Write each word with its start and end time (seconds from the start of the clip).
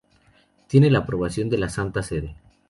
Tiene 0.65 0.89
la 0.89 0.97
aprobación 0.97 1.47
de 1.51 1.59
la 1.59 1.69
Santa 1.69 2.01
Sede. 2.01 2.35